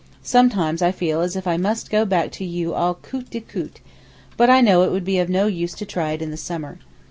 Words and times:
Sometimes 0.23 0.81
I 0.81 0.91
feel 0.91 1.21
as 1.21 1.35
if 1.35 1.45
I 1.45 1.57
must 1.57 1.91
go 1.91 2.05
back 2.05 2.31
to 2.31 2.43
you 2.43 2.73
all 2.73 2.95
coûte 2.95 3.29
qui 3.29 3.39
coûte, 3.41 3.81
but 4.35 4.49
I 4.49 4.59
know 4.59 4.81
it 4.81 4.91
would 4.91 5.05
be 5.05 5.23
no 5.23 5.45
use 5.45 5.75
to 5.75 5.85
try 5.85 6.13
it 6.13 6.23
in 6.23 6.31
the 6.31 6.37
summer. 6.37 6.79